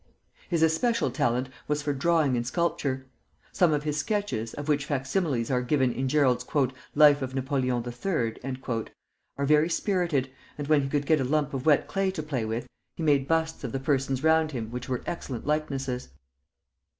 [0.49, 3.05] His especial talent was for drawing and sculpture.
[3.51, 6.43] Some of his sketches, of which fac similes are given in Jerrold's
[6.95, 8.33] "Life of Napoleon III.,"
[9.37, 12.45] are very spirited, and when he could get a lump of wet clay to play
[12.45, 16.09] with, he made busts of the persons round him which were excellent likenesses.